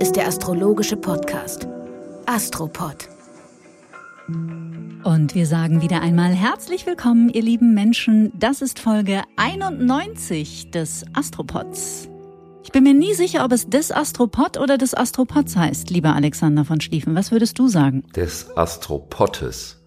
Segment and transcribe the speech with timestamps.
[0.00, 1.66] Ist der astrologische Podcast
[2.26, 3.08] Astropod.
[4.28, 8.30] Und wir sagen wieder einmal herzlich willkommen, ihr lieben Menschen.
[8.38, 12.08] Das ist Folge 91 des Astropods.
[12.62, 16.64] Ich bin mir nie sicher, ob es des Astropod oder des Astropods heißt, lieber Alexander
[16.64, 17.14] von Schlieffen.
[17.14, 18.04] Was würdest du sagen?
[18.14, 19.82] Des Astropottes.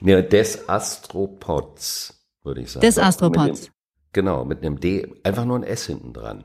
[0.00, 2.82] Ne, des Astropods, würde ich sagen.
[2.82, 3.70] Des Astropods.
[4.12, 6.44] Genau, mit einem D, einfach nur ein S hinten dran.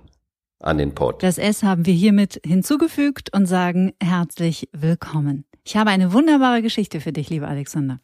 [0.59, 1.21] An den Pod.
[1.21, 5.45] Das S haben wir hiermit hinzugefügt und sagen herzlich willkommen.
[5.63, 7.99] Ich habe eine wunderbare Geschichte für dich, lieber Alexander.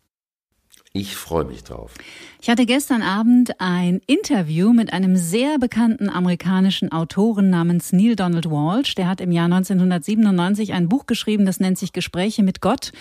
[0.94, 1.94] Ich freue mich drauf.
[2.42, 8.48] Ich hatte gestern Abend ein Interview mit einem sehr bekannten amerikanischen Autoren namens Neil Donald
[8.48, 8.96] Walsh.
[8.96, 12.92] Der hat im Jahr 1997 ein Buch geschrieben, das nennt sich Gespräche mit Gott,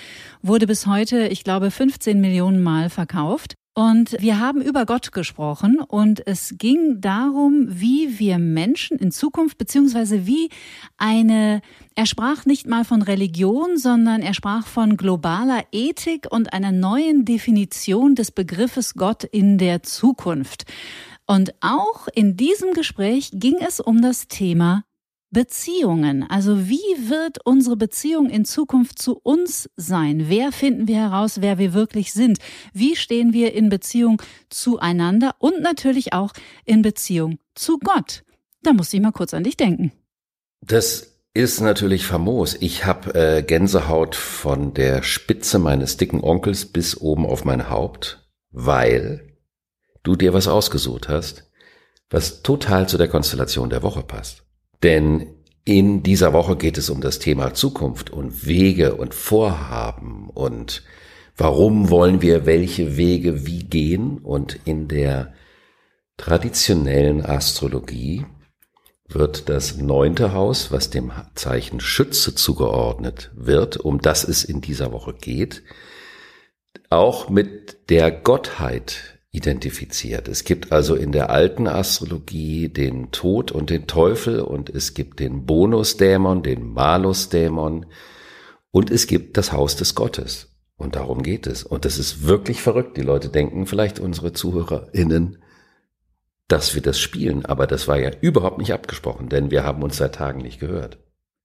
[0.40, 3.56] wurde bis heute, ich glaube, 15 Millionen Mal verkauft.
[3.80, 9.56] Und wir haben über Gott gesprochen und es ging darum, wie wir Menschen in Zukunft,
[9.56, 10.50] beziehungsweise wie
[10.98, 11.62] eine,
[11.94, 17.24] er sprach nicht mal von Religion, sondern er sprach von globaler Ethik und einer neuen
[17.24, 20.66] Definition des Begriffes Gott in der Zukunft.
[21.26, 24.84] Und auch in diesem Gespräch ging es um das Thema
[25.30, 26.28] Beziehungen.
[26.28, 30.24] Also wie wird unsere Beziehung in Zukunft zu uns sein?
[30.28, 32.38] Wer finden wir heraus, wer wir wirklich sind?
[32.72, 36.32] Wie stehen wir in Beziehung zueinander und natürlich auch
[36.64, 38.24] in Beziehung zu Gott?
[38.62, 39.92] Da musste ich mal kurz an dich denken.
[40.60, 42.56] Das ist natürlich famos.
[42.60, 48.28] Ich habe äh, Gänsehaut von der Spitze meines dicken Onkels bis oben auf mein Haupt,
[48.50, 49.36] weil
[50.02, 51.50] du dir was ausgesucht hast,
[52.10, 54.44] was total zu der Konstellation der Woche passt.
[54.82, 60.82] Denn in dieser Woche geht es um das Thema Zukunft und Wege und Vorhaben und
[61.36, 64.18] warum wollen wir welche Wege wie gehen.
[64.18, 65.32] Und in der
[66.16, 68.26] traditionellen Astrologie
[69.08, 74.92] wird das neunte Haus, was dem Zeichen Schütze zugeordnet wird, um das es in dieser
[74.92, 75.62] Woche geht,
[76.90, 80.28] auch mit der Gottheit identifiziert.
[80.28, 85.20] Es gibt also in der alten Astrologie den Tod und den Teufel und es gibt
[85.20, 87.86] den Bonusdämon, den Malusdämon
[88.72, 90.48] und es gibt das Haus des Gottes.
[90.76, 91.62] Und darum geht es.
[91.62, 92.96] Und das ist wirklich verrückt.
[92.96, 95.38] Die Leute denken vielleicht unsere ZuhörerInnen,
[96.48, 99.98] dass wir das spielen, aber das war ja überhaupt nicht abgesprochen, denn wir haben uns
[99.98, 100.98] seit Tagen nicht gehört.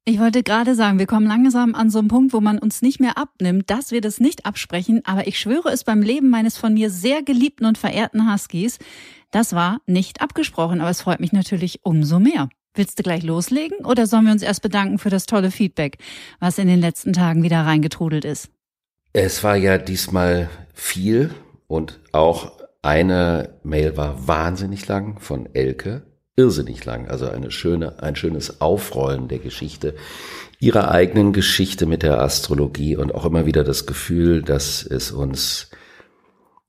[0.07, 2.99] Ich wollte gerade sagen, wir kommen langsam an so einen Punkt, wo man uns nicht
[2.99, 6.75] mehr abnimmt, dass wir das nicht absprechen, aber ich schwöre es beim Leben meines von
[6.75, 8.77] mir sehr geliebten und verehrten Huskies,
[9.31, 12.49] das war nicht abgesprochen, aber es freut mich natürlich umso mehr.
[12.75, 15.97] Willst du gleich loslegen oder sollen wir uns erst bedanken für das tolle Feedback,
[16.39, 18.51] was in den letzten Tagen wieder reingetrudelt ist?
[19.11, 21.31] Es war ja diesmal viel
[21.65, 22.51] und auch
[22.83, 26.03] eine Mail war wahnsinnig lang von Elke
[26.35, 27.07] irrsinnig lang.
[27.07, 29.95] Also eine schöne, ein schönes Aufrollen der Geschichte,
[30.59, 35.69] ihrer eigenen Geschichte mit der Astrologie und auch immer wieder das Gefühl, dass es uns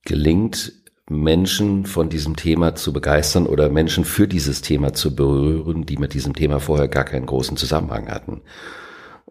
[0.04, 0.72] gelingt,
[1.08, 6.14] Menschen von diesem Thema zu begeistern oder Menschen für dieses Thema zu berühren, die mit
[6.14, 8.42] diesem Thema vorher gar keinen großen Zusammenhang hatten.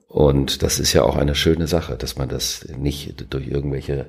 [0.07, 4.05] Und das ist ja auch eine schöne Sache, dass man das nicht durch irgendwelche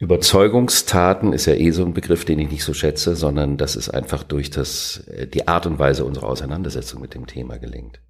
[0.00, 3.88] Überzeugungstaten ist ja eh so ein Begriff, den ich nicht so schätze, sondern dass es
[3.88, 8.00] einfach durch das, äh, die Art und Weise unserer Auseinandersetzung mit dem Thema gelingt.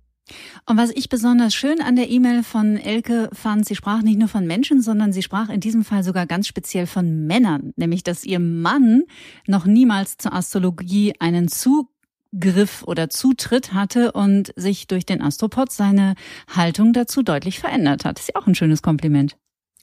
[0.66, 4.28] Und was ich besonders schön an der E-Mail von Elke fand, sie sprach nicht nur
[4.28, 8.24] von Menschen, sondern sie sprach in diesem Fall sogar ganz speziell von Männern, nämlich dass
[8.24, 9.02] ihr Mann
[9.46, 16.14] noch niemals zur Astrologie einen Zugriff oder Zutritt hatte und sich durch den Astropod seine
[16.48, 18.18] Haltung dazu deutlich verändert hat.
[18.18, 19.36] ist ja auch ein schönes Kompliment.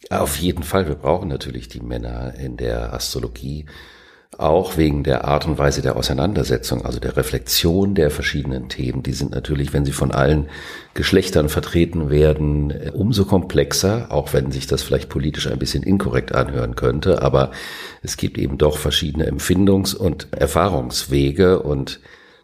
[0.10, 3.66] Auf jeden Fall, wir brauchen natürlich die Männer in der Astrologie,
[4.38, 9.04] auch wegen der Art und Weise der Auseinandersetzung, also der Reflexion der verschiedenen Themen.
[9.04, 10.50] Die sind natürlich, wenn sie von allen
[10.94, 16.76] Geschlechtern vertreten werden, umso komplexer, auch wenn sich das vielleicht politisch ein bisschen inkorrekt anhören
[16.76, 17.22] könnte.
[17.22, 17.52] Aber
[18.02, 22.00] es gibt eben doch verschiedene Empfindungs- und Erfahrungswege und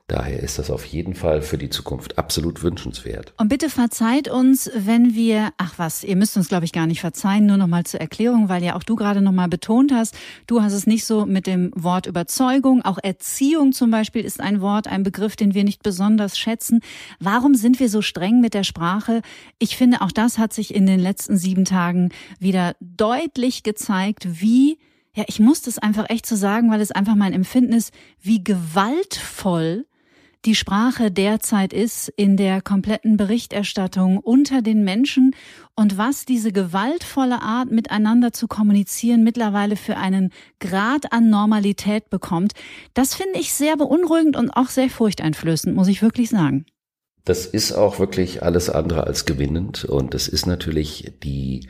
[0.09, 3.33] Daher ist das auf jeden Fall für die Zukunft absolut wünschenswert.
[3.35, 7.01] Und bitte verzeiht uns, wenn wir, ach was, ihr müsst uns glaube ich gar nicht
[7.01, 10.17] verzeihen, nur nochmal zur Erklärung, weil ja auch du gerade nochmal betont hast,
[10.47, 14.61] du hast es nicht so mit dem Wort Überzeugung, auch Erziehung zum Beispiel ist ein
[14.61, 16.79] Wort, ein Begriff, den wir nicht besonders schätzen.
[17.19, 19.21] Warum sind wir so streng mit der Sprache?
[19.59, 24.77] Ich finde, auch das hat sich in den letzten sieben Tagen wieder deutlich gezeigt, wie
[25.17, 28.43] ja, ich muss das einfach echt so sagen, weil es einfach mein Empfinden ist, wie
[28.43, 29.86] gewaltvoll
[30.45, 35.35] die Sprache derzeit ist in der kompletten Berichterstattung unter den Menschen
[35.75, 42.53] und was diese gewaltvolle Art miteinander zu kommunizieren mittlerweile für einen Grad an Normalität bekommt,
[42.93, 46.65] das finde ich sehr beunruhigend und auch sehr furchteinflößend, muss ich wirklich sagen.
[47.25, 51.67] Das ist auch wirklich alles andere als gewinnend und es ist natürlich die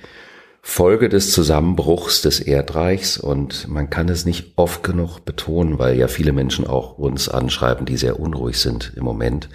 [0.69, 6.07] Folge des Zusammenbruchs des Erdreichs und man kann es nicht oft genug betonen, weil ja
[6.09, 9.49] viele Menschen auch uns anschreiben, die sehr unruhig sind im Moment,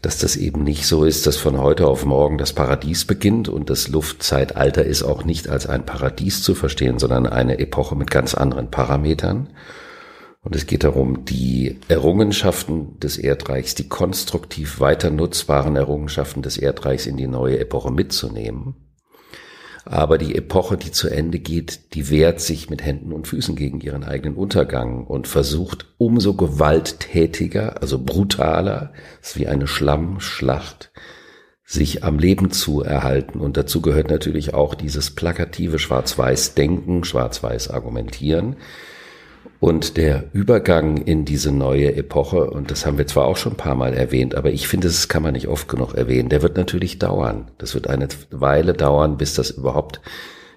[0.00, 3.68] dass das eben nicht so ist, dass von heute auf morgen das Paradies beginnt und
[3.70, 8.34] das Luftzeitalter ist auch nicht als ein Paradies zu verstehen, sondern eine Epoche mit ganz
[8.34, 9.50] anderen Parametern.
[10.42, 17.06] Und es geht darum, die Errungenschaften des Erdreichs, die konstruktiv weiter nutzbaren Errungenschaften des Erdreichs
[17.06, 18.74] in die neue Epoche mitzunehmen
[19.84, 23.80] aber die Epoche, die zu Ende geht, die wehrt sich mit Händen und Füßen gegen
[23.80, 28.92] ihren eigenen Untergang und versucht umso gewalttätiger, also brutaler,
[29.22, 30.90] ist wie eine Schlammschlacht,
[31.64, 33.40] sich am Leben zu erhalten.
[33.40, 38.56] Und dazu gehört natürlich auch dieses plakative Schwarz-Weiß-Denken, Schwarz-Weiß-Argumentieren,
[39.60, 43.58] und der Übergang in diese neue Epoche, und das haben wir zwar auch schon ein
[43.58, 46.56] paar Mal erwähnt, aber ich finde, das kann man nicht oft genug erwähnen, der wird
[46.56, 47.50] natürlich dauern.
[47.58, 50.00] Das wird eine Weile dauern, bis das überhaupt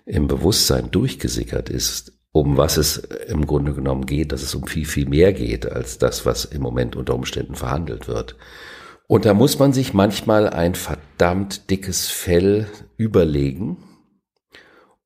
[0.05, 2.97] im Bewusstsein durchgesickert ist, um was es
[3.27, 6.61] im Grunde genommen geht, dass es um viel, viel mehr geht als das, was im
[6.61, 8.38] Moment unter Umständen verhandelt wird.
[9.07, 13.77] Und da muss man sich manchmal ein verdammt dickes Fell überlegen,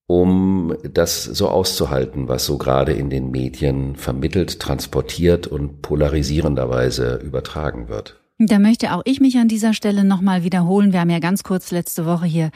[0.07, 7.89] um das so auszuhalten, was so gerade in den Medien vermittelt, transportiert und polarisierenderweise übertragen
[7.89, 8.19] wird.
[8.39, 10.93] Da möchte auch ich mich an dieser Stelle nochmal wiederholen.
[10.93, 12.51] Wir haben ja ganz kurz letzte Woche hier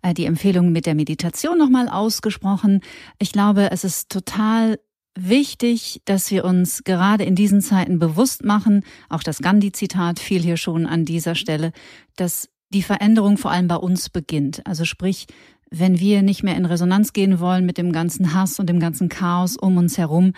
[0.00, 2.80] äh, die Empfehlung mit der Meditation nochmal ausgesprochen.
[3.18, 4.78] Ich glaube, es ist total
[5.16, 10.56] wichtig, dass wir uns gerade in diesen Zeiten bewusst machen, auch das Gandhi-Zitat fiel hier
[10.56, 11.72] schon an dieser Stelle,
[12.16, 14.66] dass die Veränderung vor allem bei uns beginnt.
[14.66, 15.26] Also sprich,
[15.78, 19.08] wenn wir nicht mehr in Resonanz gehen wollen mit dem ganzen Hass und dem ganzen
[19.08, 20.32] Chaos um uns herum,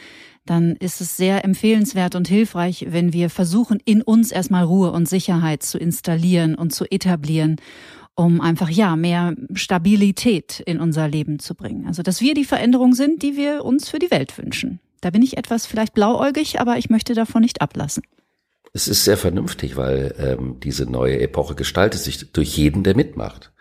[0.45, 5.09] dann ist es sehr empfehlenswert und hilfreich, wenn wir versuchen, in uns erstmal Ruhe und
[5.09, 7.57] Sicherheit zu installieren und zu etablieren,
[8.15, 11.87] um einfach, ja, mehr Stabilität in unser Leben zu bringen.
[11.87, 14.81] Also, dass wir die Veränderung sind, die wir uns für die Welt wünschen.
[15.01, 18.03] Da bin ich etwas vielleicht blauäugig, aber ich möchte davon nicht ablassen.
[18.73, 23.53] Es ist sehr vernünftig, weil ähm, diese neue Epoche gestaltet sich durch jeden, der mitmacht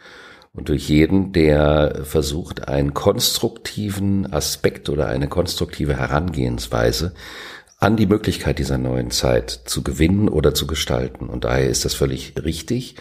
[0.55, 7.13] und durch jeden, der versucht, einen konstruktiven Aspekt oder eine konstruktive Herangehensweise
[7.79, 11.27] an die Möglichkeit dieser neuen Zeit zu gewinnen oder zu gestalten.
[11.27, 12.95] Und daher ist das völlig richtig.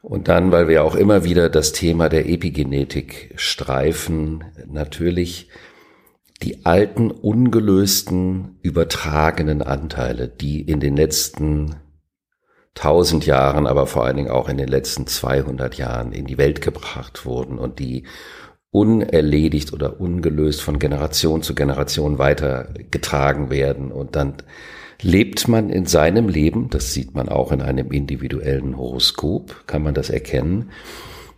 [0.00, 5.48] Und dann, weil wir auch immer wieder das Thema der Epigenetik streifen, natürlich
[6.42, 11.74] die alten, ungelösten, übertragenen Anteile, die in den letzten
[12.76, 16.60] tausend Jahren, aber vor allen Dingen auch in den letzten 200 Jahren in die Welt
[16.60, 18.04] gebracht wurden und die
[18.70, 23.90] unerledigt oder ungelöst von Generation zu Generation weitergetragen werden.
[23.90, 24.34] Und dann
[25.00, 29.94] lebt man in seinem Leben, das sieht man auch in einem individuellen Horoskop, kann man
[29.94, 30.70] das erkennen,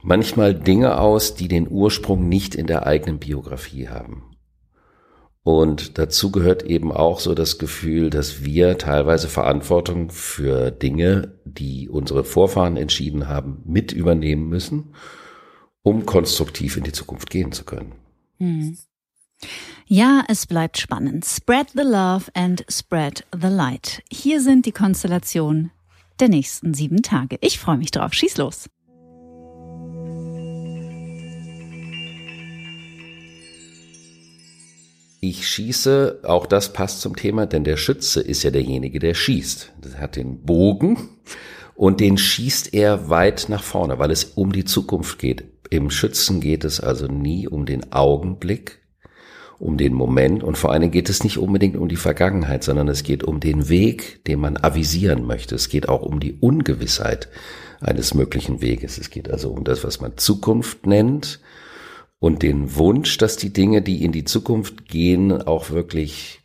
[0.02, 4.24] manchmal Dinge aus, die den Ursprung nicht in der eigenen Biografie haben.
[5.48, 11.88] Und dazu gehört eben auch so das Gefühl, dass wir teilweise Verantwortung für Dinge, die
[11.88, 14.92] unsere Vorfahren entschieden haben, mit übernehmen müssen,
[15.82, 17.92] um konstruktiv in die Zukunft gehen zu können.
[18.36, 18.76] Hm.
[19.86, 21.24] Ja, es bleibt spannend.
[21.24, 24.02] Spread the love and spread the light.
[24.12, 25.70] Hier sind die Konstellationen
[26.20, 27.38] der nächsten sieben Tage.
[27.40, 28.12] Ich freue mich drauf.
[28.12, 28.68] Schieß los.
[35.20, 39.72] Ich schieße, auch das passt zum Thema, denn der Schütze ist ja derjenige, der schießt.
[39.94, 40.96] Er hat den Bogen
[41.74, 45.44] und den schießt er weit nach vorne, weil es um die Zukunft geht.
[45.70, 48.78] Im Schützen geht es also nie um den Augenblick,
[49.58, 52.86] um den Moment und vor allen Dingen geht es nicht unbedingt um die Vergangenheit, sondern
[52.86, 55.56] es geht um den Weg, den man avisieren möchte.
[55.56, 57.28] Es geht auch um die Ungewissheit
[57.80, 58.98] eines möglichen Weges.
[58.98, 61.40] Es geht also um das, was man Zukunft nennt
[62.20, 66.40] und den Wunsch, dass die Dinge, die in die Zukunft gehen, auch wirklich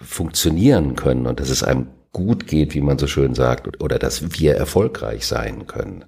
[0.00, 4.38] funktionieren können und dass es einem gut geht, wie man so schön sagt, oder dass
[4.38, 6.04] wir erfolgreich sein können.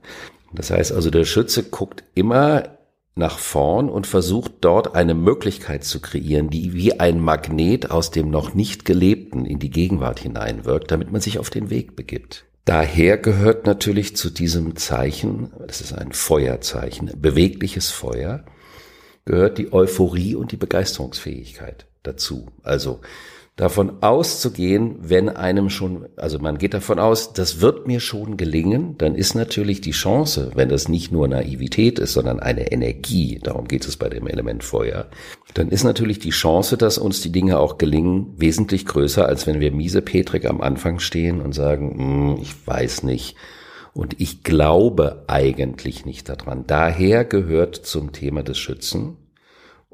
[0.53, 2.79] Das heißt also, der Schütze guckt immer
[3.15, 8.31] nach vorn und versucht dort eine Möglichkeit zu kreieren, die wie ein Magnet aus dem
[8.31, 12.47] noch nicht Gelebten in die Gegenwart hineinwirkt, damit man sich auf den Weg begibt.
[12.65, 18.45] Daher gehört natürlich zu diesem Zeichen, das ist ein Feuerzeichen, bewegliches Feuer,
[19.31, 22.49] gehört die Euphorie und die Begeisterungsfähigkeit dazu.
[22.65, 23.01] Also
[23.55, 28.97] davon auszugehen, wenn einem schon, also man geht davon aus, das wird mir schon gelingen,
[28.99, 33.69] dann ist natürlich die Chance, wenn das nicht nur Naivität ist, sondern eine Energie, darum
[33.69, 35.07] geht es bei dem Element Feuer,
[35.55, 39.61] dann ist natürlich die Chance, dass uns die Dinge auch gelingen, wesentlich größer, als wenn
[39.61, 43.37] wir miese Petrik am Anfang stehen und sagen, hm, ich weiß nicht.
[43.93, 46.65] Und ich glaube eigentlich nicht daran.
[46.67, 49.17] Daher gehört zum Thema des Schützen,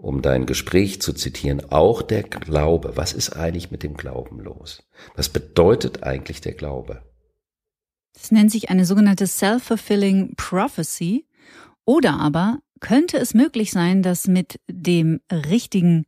[0.07, 2.93] um dein Gespräch zu zitieren, auch der Glaube.
[2.95, 4.85] Was ist eigentlich mit dem Glauben los?
[5.17, 7.03] Was bedeutet eigentlich der Glaube?
[8.13, 11.27] Das nennt sich eine sogenannte Self-Fulfilling Prophecy.
[11.85, 16.07] Oder aber könnte es möglich sein, dass mit dem richtigen,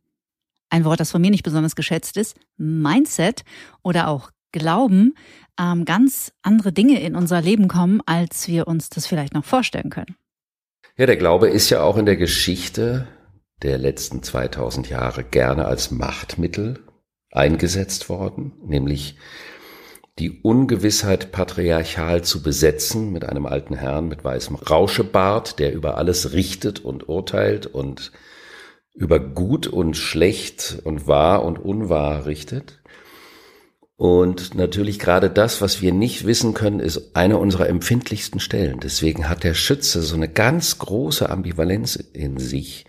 [0.69, 3.43] ein Wort, das von mir nicht besonders geschätzt ist, Mindset
[3.83, 5.13] oder auch Glauben,
[5.59, 9.89] ähm, ganz andere Dinge in unser Leben kommen, als wir uns das vielleicht noch vorstellen
[9.89, 10.15] können.
[10.95, 13.07] Ja, der Glaube ist ja auch in der Geschichte
[13.61, 16.79] der letzten 2000 Jahre gerne als Machtmittel
[17.31, 19.17] eingesetzt worden, nämlich
[20.17, 26.33] die Ungewissheit patriarchal zu besetzen mit einem alten Herrn mit weißem Rauschebart, der über alles
[26.33, 28.11] richtet und urteilt und
[28.93, 32.81] über gut und schlecht und wahr und unwahr richtet.
[33.95, 38.79] Und natürlich gerade das, was wir nicht wissen können, ist eine unserer empfindlichsten Stellen.
[38.79, 42.85] Deswegen hat der Schütze so eine ganz große Ambivalenz in sich,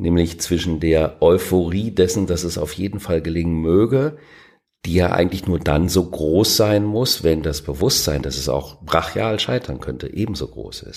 [0.00, 4.16] nämlich zwischen der Euphorie dessen, dass es auf jeden Fall gelingen möge,
[4.84, 8.82] die ja eigentlich nur dann so groß sein muss, wenn das Bewusstsein, dass es auch
[8.82, 10.96] brachial scheitern könnte, ebenso groß ist.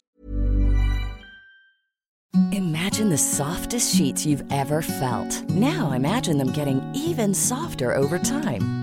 [2.52, 5.44] Imagine the softest sheets you've ever felt.
[5.50, 8.83] Now imagine them getting even softer over time.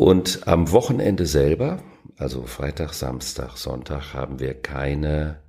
[0.00, 1.82] Und am Wochenende selber,
[2.16, 5.40] also Freitag, Samstag, Sonntag, haben wir keine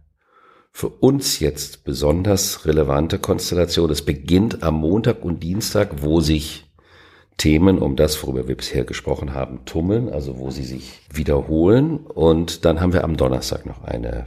[0.73, 3.89] für uns jetzt besonders relevante Konstellation.
[3.89, 6.69] Es beginnt am Montag und Dienstag, wo sich
[7.37, 11.99] Themen, um das, worüber wir bisher gesprochen haben, tummeln, also wo sie sich wiederholen.
[11.99, 14.25] Und dann haben wir am Donnerstag noch eine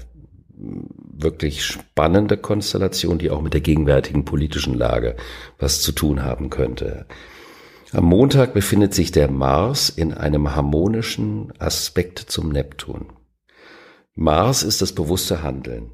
[0.57, 5.16] wirklich spannende Konstellation, die auch mit der gegenwärtigen politischen Lage
[5.59, 7.04] was zu tun haben könnte.
[7.94, 13.06] Am Montag befindet sich der Mars in einem harmonischen Aspekt zum Neptun.
[14.16, 15.92] Mars ist das bewusste Handeln.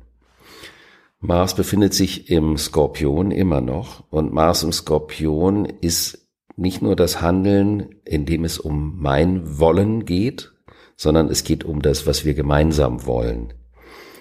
[1.19, 6.27] Mars befindet sich im Skorpion immer noch und Mars im Skorpion ist
[6.57, 10.53] nicht nur das Handeln, in dem es um mein Wollen geht,
[10.97, 13.53] sondern es geht um das, was wir gemeinsam wollen.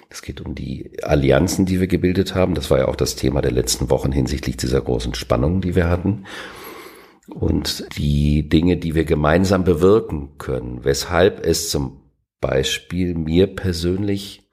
[0.09, 2.55] Es geht um die Allianzen, die wir gebildet haben.
[2.55, 5.87] Das war ja auch das Thema der letzten Wochen hinsichtlich dieser großen Spannungen, die wir
[5.87, 6.25] hatten
[7.29, 12.01] und die Dinge, die wir gemeinsam bewirken können, weshalb es zum
[12.41, 14.49] Beispiel mir persönlich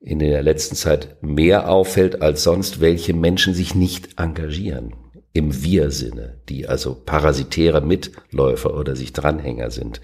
[0.00, 4.94] in der letzten Zeit mehr auffällt als sonst, welche Menschen sich nicht engagieren
[5.32, 10.00] im Wir-Sinne, die also parasitäre Mitläufer oder sich Dranhänger sind.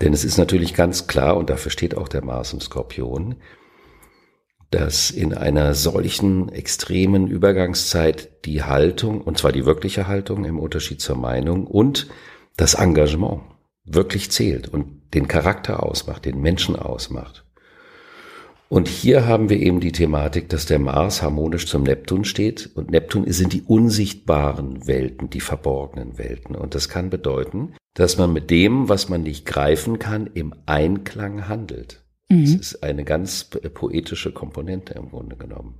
[0.00, 3.36] Denn es ist natürlich ganz klar, und dafür steht auch der Mars im Skorpion,
[4.70, 11.00] dass in einer solchen extremen Übergangszeit die Haltung, und zwar die wirkliche Haltung im Unterschied
[11.00, 12.08] zur Meinung und
[12.56, 13.42] das Engagement
[13.84, 17.44] wirklich zählt und den Charakter ausmacht, den Menschen ausmacht.
[18.68, 22.90] Und hier haben wir eben die Thematik, dass der Mars harmonisch zum Neptun steht und
[22.90, 26.54] Neptun sind die unsichtbaren Welten, die verborgenen Welten.
[26.54, 31.48] Und das kann bedeuten, dass man mit dem, was man nicht greifen kann, im Einklang
[31.48, 32.04] handelt.
[32.28, 32.44] Mhm.
[32.60, 35.78] Ist eine ganz poetische Komponente im Grunde genommen.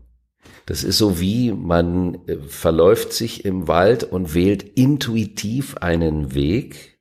[0.67, 6.99] Das ist so wie man äh, verläuft sich im Wald und wählt intuitiv einen Weg,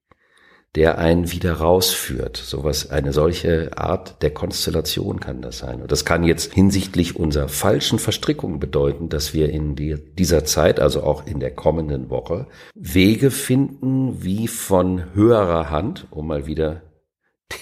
[0.75, 2.37] der einen wieder rausführt.
[2.37, 5.81] Sowas, eine solche Art der Konstellation kann das sein.
[5.81, 10.79] Und das kann jetzt hinsichtlich unserer falschen Verstrickung bedeuten, dass wir in die, dieser Zeit,
[10.79, 16.83] also auch in der kommenden Woche, Wege finden, wie von höherer Hand, um mal wieder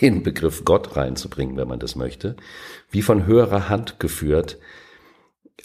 [0.02, 2.36] den Begriff Gott reinzubringen, wenn man das möchte,
[2.90, 4.58] wie von höherer Hand geführt,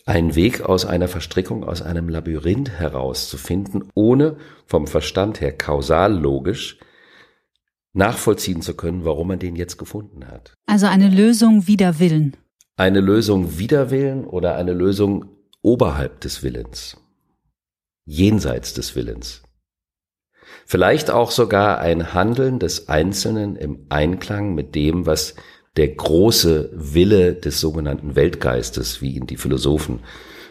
[0.07, 4.37] einen Weg aus einer Verstrickung, aus einem Labyrinth herauszufinden, ohne
[4.67, 6.79] vom Verstand her kausal logisch
[7.93, 10.55] nachvollziehen zu können, warum man den jetzt gefunden hat.
[10.67, 12.37] Also eine Lösung wider Willen.
[12.77, 15.27] Eine Lösung wider Willen oder eine Lösung
[15.61, 16.97] oberhalb des Willens,
[18.07, 19.43] jenseits des Willens.
[20.71, 25.35] Vielleicht auch sogar ein Handeln des Einzelnen im Einklang mit dem, was
[25.77, 29.99] der große Wille des sogenannten Weltgeistes, wie ihn die Philosophen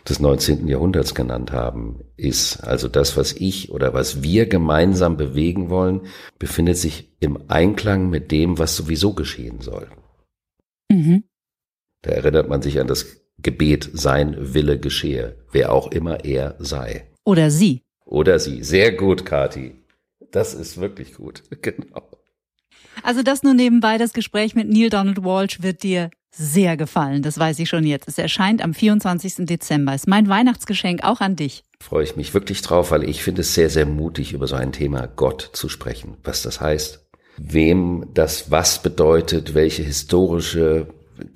[0.09, 0.67] des 19.
[0.67, 2.57] Jahrhunderts genannt haben, ist.
[2.65, 6.01] Also das, was ich oder was wir gemeinsam bewegen wollen,
[6.37, 9.87] befindet sich im Einklang mit dem, was sowieso geschehen soll.
[10.91, 11.23] Mhm.
[12.01, 17.07] Da erinnert man sich an das Gebet, sein Wille geschehe, wer auch immer er sei.
[17.23, 17.83] Oder sie.
[18.03, 18.63] Oder sie.
[18.63, 19.78] Sehr gut, Kati.
[20.31, 21.43] Das ist wirklich gut.
[21.61, 22.09] Genau.
[23.03, 27.39] Also das nur nebenbei, das Gespräch mit Neil Donald Walsh wird dir sehr gefallen, das
[27.39, 28.07] weiß ich schon jetzt.
[28.07, 29.45] Es erscheint am 24.
[29.45, 29.95] Dezember.
[29.95, 31.63] Ist mein Weihnachtsgeschenk auch an dich.
[31.81, 34.71] Freue ich mich wirklich drauf, weil ich finde es sehr, sehr mutig, über so ein
[34.71, 36.17] Thema Gott zu sprechen.
[36.23, 37.05] Was das heißt,
[37.37, 40.87] wem das was bedeutet, welche historische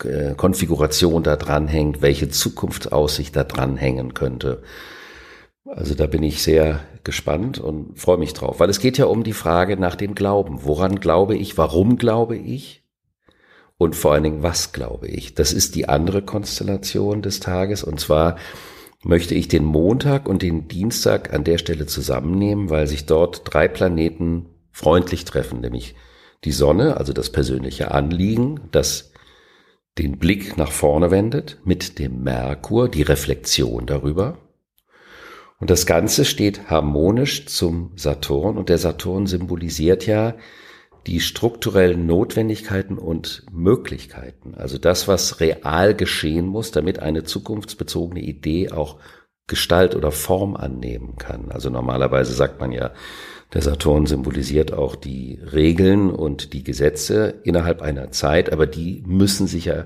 [0.03, 4.63] äh, Konfiguration da dran hängt, welche Zukunftsaussicht da dran hängen könnte.
[5.65, 9.23] Also da bin ich sehr gespannt und freue mich drauf, weil es geht ja um
[9.23, 10.63] die Frage nach dem Glauben.
[10.63, 11.57] Woran glaube ich?
[11.57, 12.83] Warum glaube ich?
[13.77, 15.35] Und vor allen Dingen, was glaube ich?
[15.35, 17.83] Das ist die andere Konstellation des Tages.
[17.83, 18.37] Und zwar
[19.03, 23.67] möchte ich den Montag und den Dienstag an der Stelle zusammennehmen, weil sich dort drei
[23.67, 25.95] Planeten freundlich treffen, nämlich
[26.43, 29.11] die Sonne, also das persönliche Anliegen, das
[29.97, 34.37] den Blick nach vorne wendet, mit dem Merkur, die Reflexion darüber,
[35.63, 40.35] und das Ganze steht harmonisch zum Saturn und der Saturn symbolisiert ja
[41.07, 44.55] die strukturellen Notwendigkeiten und Möglichkeiten.
[44.55, 48.97] Also das, was real geschehen muss, damit eine zukunftsbezogene Idee auch
[49.47, 51.49] Gestalt oder Form annehmen kann.
[51.49, 52.91] Also normalerweise sagt man ja,
[53.53, 59.47] der Saturn symbolisiert auch die Regeln und die Gesetze innerhalb einer Zeit, aber die müssen
[59.47, 59.85] sich ja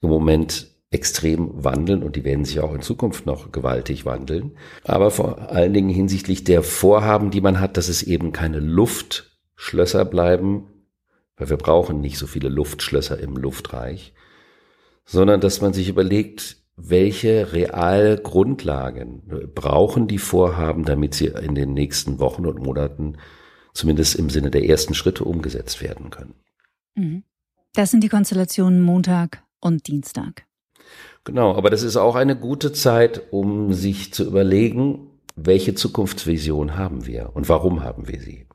[0.00, 4.56] im Moment extrem wandeln und die werden sich auch in Zukunft noch gewaltig wandeln.
[4.84, 10.04] Aber vor allen Dingen hinsichtlich der Vorhaben, die man hat, dass es eben keine Luftschlösser
[10.04, 10.68] bleiben,
[11.36, 14.14] weil wir brauchen nicht so viele Luftschlösser im Luftreich,
[15.04, 19.22] sondern dass man sich überlegt, welche real Grundlagen
[19.54, 23.16] brauchen die Vorhaben, damit sie in den nächsten Wochen und Monaten
[23.72, 26.34] zumindest im Sinne der ersten Schritte umgesetzt werden können.
[26.94, 27.24] Mhm.
[27.74, 30.45] Das sind die Konstellationen Montag und Dienstag.
[31.26, 37.04] Genau, aber das ist auch eine gute Zeit, um sich zu überlegen, welche Zukunftsvision haben
[37.04, 38.46] wir und warum haben wir sie?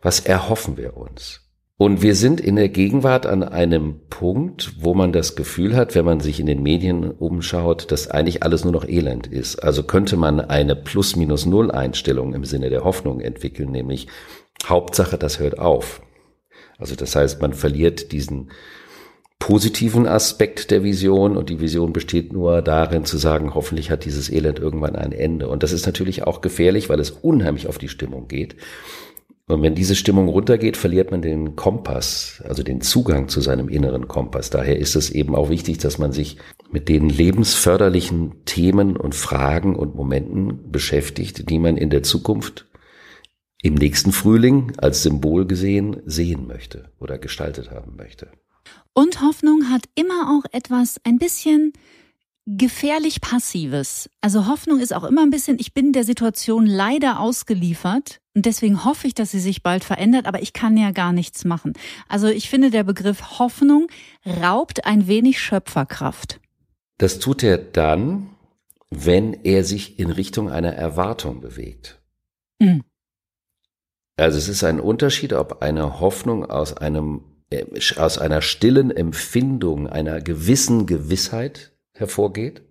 [0.00, 1.42] Was erhoffen wir uns?
[1.76, 6.06] Und wir sind in der Gegenwart an einem Punkt, wo man das Gefühl hat, wenn
[6.06, 9.62] man sich in den Medien umschaut, dass eigentlich alles nur noch Elend ist.
[9.62, 14.08] Also könnte man eine Plus-Minus-Null-Einstellung im Sinne der Hoffnung entwickeln, nämlich
[14.64, 16.00] Hauptsache, das hört auf.
[16.78, 18.50] Also das heißt, man verliert diesen
[19.38, 24.30] positiven Aspekt der Vision und die Vision besteht nur darin zu sagen, hoffentlich hat dieses
[24.30, 25.48] Elend irgendwann ein Ende.
[25.48, 28.56] Und das ist natürlich auch gefährlich, weil es unheimlich auf die Stimmung geht.
[29.48, 34.08] Und wenn diese Stimmung runtergeht, verliert man den Kompass, also den Zugang zu seinem inneren
[34.08, 34.50] Kompass.
[34.50, 36.38] Daher ist es eben auch wichtig, dass man sich
[36.72, 42.66] mit den lebensförderlichen Themen und Fragen und Momenten beschäftigt, die man in der Zukunft
[43.62, 48.28] im nächsten Frühling als Symbol gesehen sehen möchte oder gestaltet haben möchte.
[48.98, 51.74] Und Hoffnung hat immer auch etwas ein bisschen
[52.46, 54.08] gefährlich Passives.
[54.22, 58.86] Also Hoffnung ist auch immer ein bisschen, ich bin der Situation leider ausgeliefert und deswegen
[58.86, 61.74] hoffe ich, dass sie sich bald verändert, aber ich kann ja gar nichts machen.
[62.08, 63.88] Also ich finde, der Begriff Hoffnung
[64.24, 66.40] raubt ein wenig Schöpferkraft.
[66.96, 68.30] Das tut er dann,
[68.88, 72.00] wenn er sich in Richtung einer Erwartung bewegt.
[72.60, 72.82] Mhm.
[74.16, 77.35] Also es ist ein Unterschied, ob eine Hoffnung aus einem
[77.96, 82.62] aus einer stillen Empfindung, einer gewissen Gewissheit hervorgeht,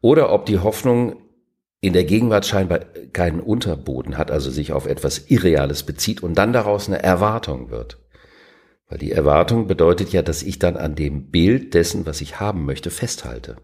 [0.00, 1.22] oder ob die Hoffnung
[1.80, 2.80] in der Gegenwart scheinbar
[3.12, 7.98] keinen Unterboden hat, also sich auf etwas Irreales bezieht und dann daraus eine Erwartung wird.
[8.88, 12.64] Weil die Erwartung bedeutet ja, dass ich dann an dem Bild dessen, was ich haben
[12.64, 13.56] möchte, festhalte.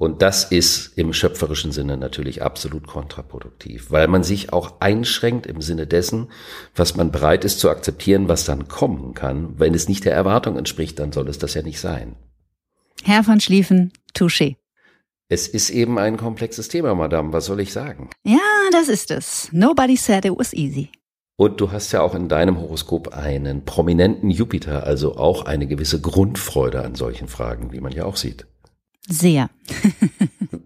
[0.00, 5.60] Und das ist im schöpferischen Sinne natürlich absolut kontraproduktiv, weil man sich auch einschränkt im
[5.60, 6.30] Sinne dessen,
[6.76, 9.58] was man bereit ist zu akzeptieren, was dann kommen kann.
[9.58, 12.14] Wenn es nicht der Erwartung entspricht, dann soll es das ja nicht sein.
[13.02, 14.54] Herr von Schlieffen, touché.
[15.28, 17.32] Es ist eben ein komplexes Thema, Madame.
[17.32, 18.08] Was soll ich sagen?
[18.24, 18.38] Ja,
[18.70, 19.48] das ist es.
[19.50, 20.90] Nobody said it was easy.
[21.36, 26.00] Und du hast ja auch in deinem Horoskop einen prominenten Jupiter, also auch eine gewisse
[26.00, 28.46] Grundfreude an solchen Fragen, wie man ja auch sieht.
[29.08, 29.48] Sehr.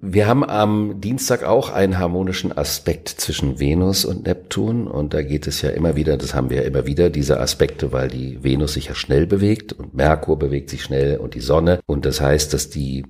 [0.00, 5.46] Wir haben am Dienstag auch einen harmonischen Aspekt zwischen Venus und Neptun und da geht
[5.46, 8.74] es ja immer wieder, das haben wir ja immer wieder, diese Aspekte, weil die Venus
[8.74, 12.52] sich ja schnell bewegt und Merkur bewegt sich schnell und die Sonne und das heißt,
[12.52, 13.04] dass die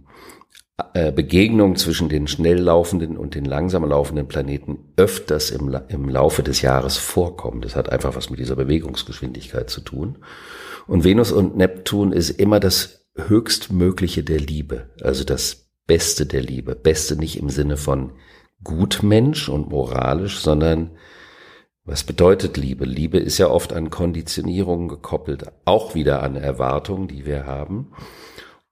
[0.94, 6.42] äh, Begegnung zwischen den schnell laufenden und den langsam laufenden Planeten öfters im, im Laufe
[6.42, 7.62] des Jahres vorkommen.
[7.62, 10.18] Das hat einfach was mit dieser Bewegungsgeschwindigkeit zu tun.
[10.86, 16.74] Und Venus und Neptun ist immer das höchstmögliche der Liebe, also das Beste der Liebe.
[16.74, 18.12] Beste nicht im Sinne von
[18.64, 20.92] Gutmensch und moralisch, sondern
[21.84, 22.84] was bedeutet Liebe?
[22.84, 27.88] Liebe ist ja oft an Konditionierungen gekoppelt, auch wieder an Erwartungen, die wir haben.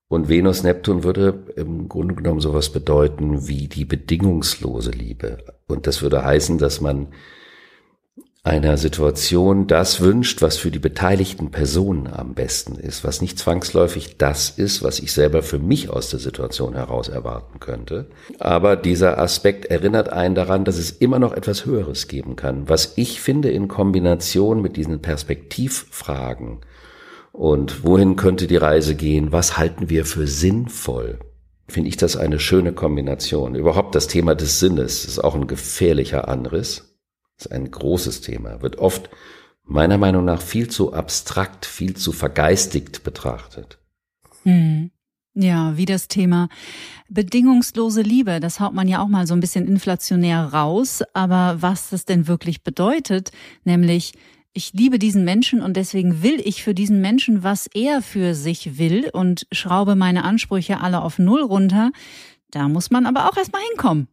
[0.07, 5.39] Und Venus Neptun würde im Grunde genommen sowas bedeuten wie die bedingungslose Liebe.
[5.67, 7.09] Und das würde heißen, dass man
[8.43, 14.17] einer Situation das wünscht, was für die beteiligten Personen am besten ist, was nicht zwangsläufig
[14.17, 18.07] das ist, was ich selber für mich aus der Situation heraus erwarten könnte.
[18.39, 22.95] Aber dieser Aspekt erinnert einen daran, dass es immer noch etwas Höheres geben kann, was
[22.97, 26.61] ich finde in Kombination mit diesen Perspektivfragen
[27.33, 31.19] und wohin könnte die Reise gehen, was halten wir für sinnvoll,
[31.69, 33.55] finde ich das eine schöne Kombination.
[33.55, 36.90] Überhaupt das Thema des Sinnes ist auch ein gefährlicher Anriss
[37.41, 39.11] ist ein großes Thema, wird oft
[39.65, 43.79] meiner Meinung nach viel zu abstrakt, viel zu vergeistigt betrachtet.
[44.43, 44.91] Hm.
[45.35, 46.49] Ja, wie das Thema
[47.09, 51.91] bedingungslose Liebe, das haut man ja auch mal so ein bisschen inflationär raus, aber was
[51.91, 53.31] das denn wirklich bedeutet,
[53.65, 54.13] nämlich
[54.53, 58.77] ich liebe diesen Menschen und deswegen will ich für diesen Menschen, was er für sich
[58.77, 61.93] will und schraube meine Ansprüche alle auf Null runter,
[62.51, 64.09] da muss man aber auch erstmal hinkommen.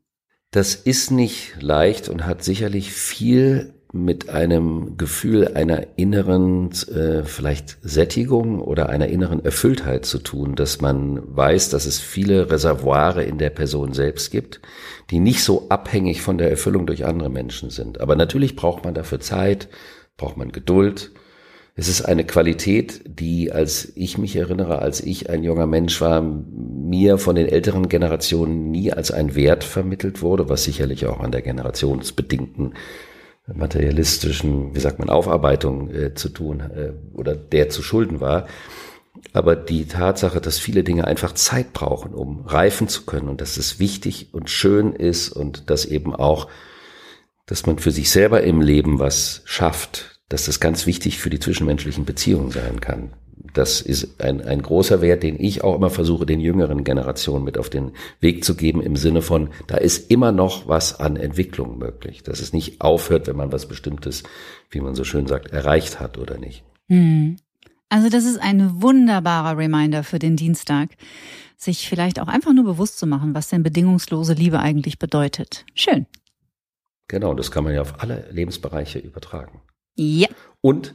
[0.57, 7.77] Das ist nicht leicht und hat sicherlich viel mit einem Gefühl einer inneren äh, vielleicht
[7.83, 13.37] Sättigung oder einer inneren Erfülltheit zu tun, dass man weiß, dass es viele Reservoire in
[13.37, 14.59] der Person selbst gibt,
[15.11, 18.01] die nicht so abhängig von der Erfüllung durch andere Menschen sind.
[18.01, 19.69] Aber natürlich braucht man dafür Zeit,
[20.17, 21.11] braucht man Geduld,
[21.79, 26.23] es ist eine Qualität, die, als ich mich erinnere, als ich ein junger Mensch war,
[26.89, 31.31] mir von den älteren Generationen nie als ein Wert vermittelt wurde, was sicherlich auch an
[31.31, 32.73] der generationsbedingten
[33.53, 38.47] materialistischen, wie sagt man, Aufarbeitung äh, zu tun äh, oder der zu schulden war.
[39.33, 43.57] Aber die Tatsache, dass viele Dinge einfach Zeit brauchen, um reifen zu können und dass
[43.57, 46.47] es wichtig und schön ist und dass eben auch,
[47.45, 51.39] dass man für sich selber im Leben was schafft, dass das ganz wichtig für die
[51.39, 53.13] zwischenmenschlichen Beziehungen sein kann.
[53.53, 57.57] Das ist ein, ein großer Wert, den ich auch immer versuche, den jüngeren Generationen mit
[57.57, 61.77] auf den Weg zu geben, im Sinne von, da ist immer noch was an Entwicklung
[61.77, 64.23] möglich, dass es nicht aufhört, wenn man was Bestimmtes,
[64.69, 66.63] wie man so schön sagt, erreicht hat oder nicht.
[66.87, 67.37] Hm.
[67.89, 70.89] Also das ist ein wunderbarer Reminder für den Dienstag,
[71.55, 75.65] sich vielleicht auch einfach nur bewusst zu machen, was denn bedingungslose Liebe eigentlich bedeutet.
[75.73, 76.05] Schön.
[77.07, 79.61] Genau, das kann man ja auf alle Lebensbereiche übertragen.
[79.95, 80.27] Ja.
[80.61, 80.93] Und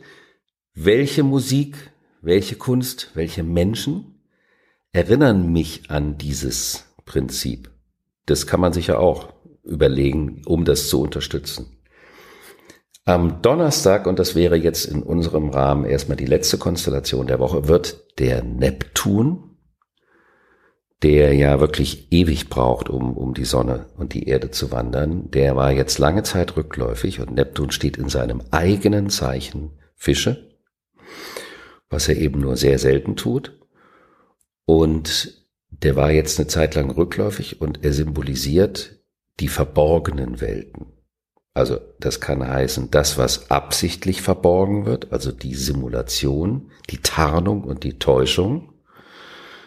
[0.74, 1.91] welche Musik,
[2.22, 4.22] welche Kunst, welche Menschen
[4.92, 7.70] erinnern mich an dieses Prinzip?
[8.26, 11.76] Das kann man sich ja auch überlegen, um das zu unterstützen.
[13.04, 17.68] Am Donnerstag, und das wäre jetzt in unserem Rahmen erstmal die letzte Konstellation der Woche,
[17.68, 19.52] wird der Neptun
[21.02, 25.56] der ja wirklich ewig braucht, um, um die Sonne und die Erde zu wandern, der
[25.56, 30.48] war jetzt lange Zeit rückläufig und Neptun steht in seinem eigenen Zeichen Fische,
[31.92, 33.58] was er eben nur sehr selten tut.
[34.64, 38.98] Und der war jetzt eine Zeit lang rückläufig und er symbolisiert
[39.40, 40.86] die verborgenen Welten.
[41.54, 47.84] Also das kann heißen, das, was absichtlich verborgen wird, also die Simulation, die Tarnung und
[47.84, 48.72] die Täuschung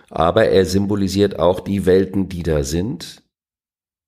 [0.10, 3.24] aber er symbolisiert auch die Welten, die da sind,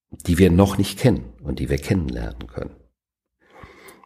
[0.09, 2.75] die wir noch nicht kennen und die wir kennenlernen können.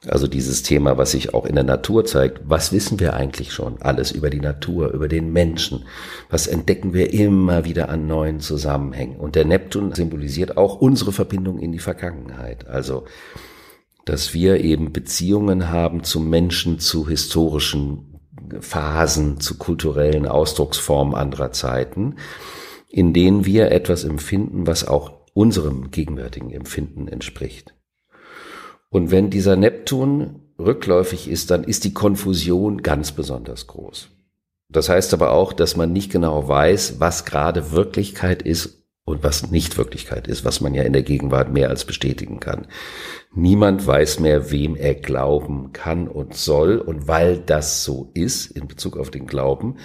[0.08, 3.82] Also dieses Thema, was sich auch in der Natur zeigt, was wissen wir eigentlich schon
[3.82, 5.86] alles über die Natur, über den Menschen?
[6.30, 9.18] Was entdecken wir immer wieder an neuen Zusammenhängen?
[9.18, 12.68] Und der Neptun symbolisiert auch unsere Verbindung in die Vergangenheit.
[12.68, 13.06] Also,
[14.06, 18.20] dass wir eben Beziehungen haben zu Menschen, zu historischen
[18.60, 22.16] Phasen, zu kulturellen Ausdrucksformen anderer Zeiten.
[22.92, 27.74] in denen wir etwas empfinden, was auch unserem gegenwärtigen Empfinden entspricht.
[28.92, 34.10] Und wenn dieser Neptun rückläufig ist, dann ist die Konfusion ganz besonders groß.
[34.70, 39.50] Das heißt aber auch, dass man nicht genau weiß, was gerade Wirklichkeit ist und was
[39.50, 42.68] nicht Wirklichkeit ist, was man ja in der Gegenwart mehr als bestätigen kann.
[43.34, 46.78] Niemand weiß mehr, wem er glauben kann und soll.
[46.78, 49.78] Und weil das so ist in Bezug auf den Glauben,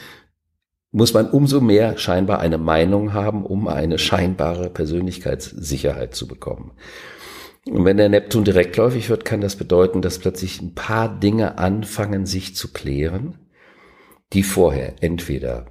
[0.91, 6.73] muss man umso mehr scheinbar eine Meinung haben, um eine scheinbare Persönlichkeitssicherheit zu bekommen.
[7.69, 12.27] Und wenn der Neptun direktläufig wird, kann das bedeuten, dass plötzlich ein paar Dinge anfangen,
[12.27, 13.39] sich zu klären,
[14.33, 15.67] die vorher entweder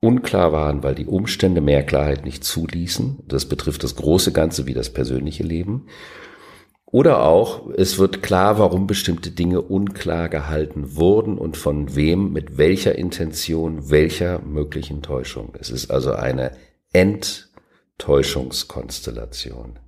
[0.00, 3.24] unklar waren, weil die Umstände mehr Klarheit nicht zuließen.
[3.26, 5.88] Das betrifft das große Ganze wie das persönliche Leben.
[6.86, 12.56] Oder auch, es wird klar, warum bestimmte Dinge unklar gehalten wurden und von wem, mit
[12.56, 15.54] welcher Intention, welcher möglichen Täuschung.
[15.58, 16.52] Es ist also eine
[16.92, 19.80] Enttäuschungskonstellation.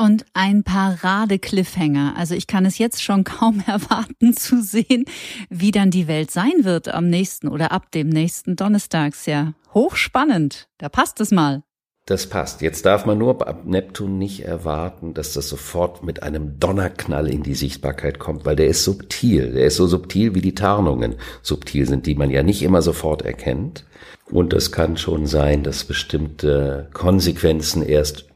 [0.00, 2.14] Und ein Parade-Cliffhanger.
[2.16, 5.04] Also ich kann es jetzt schon kaum erwarten zu sehen,
[5.50, 9.26] wie dann die Welt sein wird am nächsten oder ab dem nächsten Donnerstags.
[9.26, 10.68] Ja, hochspannend.
[10.78, 11.64] Da passt es mal.
[12.06, 12.62] Das passt.
[12.62, 17.42] Jetzt darf man nur ab Neptun nicht erwarten, dass das sofort mit einem Donnerknall in
[17.42, 19.52] die Sichtbarkeit kommt, weil der ist subtil.
[19.52, 23.20] Der ist so subtil, wie die Tarnungen subtil sind, die man ja nicht immer sofort
[23.20, 23.84] erkennt.
[24.30, 28.29] Und es kann schon sein, dass bestimmte Konsequenzen erst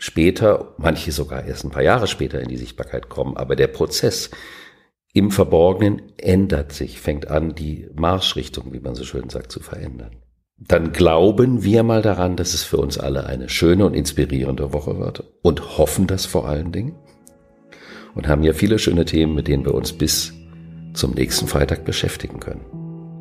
[0.00, 3.36] später, manche sogar erst ein paar Jahre später in die Sichtbarkeit kommen.
[3.36, 4.30] Aber der Prozess
[5.12, 10.16] im Verborgenen ändert sich, fängt an, die Marschrichtung, wie man so schön sagt, zu verändern.
[10.56, 14.98] Dann glauben wir mal daran, dass es für uns alle eine schöne und inspirierende Woche
[14.98, 16.96] wird und hoffen das vor allen Dingen
[18.14, 20.32] und haben ja viele schöne Themen, mit denen wir uns bis
[20.92, 22.64] zum nächsten Freitag beschäftigen können.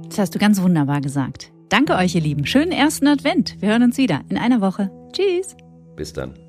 [0.10, 1.52] Das hast du ganz wunderbar gesagt.
[1.70, 2.46] Danke euch, ihr Lieben.
[2.46, 3.56] Schönen ersten Advent.
[3.60, 4.92] Wir hören uns wieder in einer Woche.
[5.14, 5.56] Tschüss.
[5.96, 6.49] Bis dann.